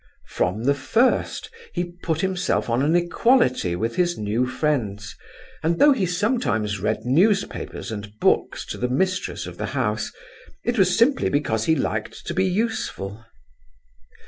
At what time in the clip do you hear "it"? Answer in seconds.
10.63-10.79